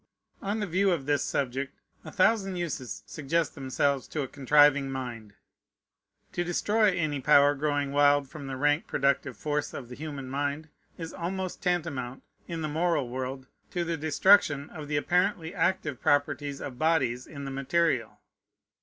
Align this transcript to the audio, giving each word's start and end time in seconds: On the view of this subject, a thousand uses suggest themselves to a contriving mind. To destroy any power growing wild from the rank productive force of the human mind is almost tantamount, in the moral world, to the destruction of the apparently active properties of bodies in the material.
On 0.41 0.59
the 0.59 0.65
view 0.65 0.89
of 0.89 1.05
this 1.05 1.23
subject, 1.23 1.79
a 2.03 2.11
thousand 2.11 2.55
uses 2.55 3.03
suggest 3.05 3.53
themselves 3.53 4.07
to 4.07 4.23
a 4.23 4.27
contriving 4.27 4.89
mind. 4.89 5.35
To 6.31 6.43
destroy 6.43 6.91
any 6.97 7.19
power 7.21 7.53
growing 7.53 7.91
wild 7.91 8.27
from 8.27 8.47
the 8.47 8.57
rank 8.57 8.87
productive 8.87 9.37
force 9.37 9.75
of 9.75 9.89
the 9.89 9.95
human 9.95 10.27
mind 10.27 10.69
is 10.97 11.13
almost 11.13 11.61
tantamount, 11.61 12.23
in 12.47 12.61
the 12.63 12.67
moral 12.67 13.09
world, 13.09 13.45
to 13.69 13.83
the 13.83 13.95
destruction 13.95 14.71
of 14.71 14.87
the 14.87 14.97
apparently 14.97 15.53
active 15.53 16.01
properties 16.01 16.61
of 16.61 16.79
bodies 16.79 17.27
in 17.27 17.45
the 17.45 17.51
material. 17.51 18.17